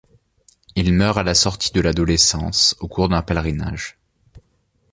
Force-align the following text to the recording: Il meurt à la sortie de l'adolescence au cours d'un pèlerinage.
Il 0.75 0.93
meurt 0.93 1.19
à 1.19 1.23
la 1.23 1.35
sortie 1.35 1.71
de 1.73 1.79
l'adolescence 1.79 2.75
au 2.79 2.87
cours 2.87 3.07
d'un 3.07 3.21
pèlerinage. 3.21 3.99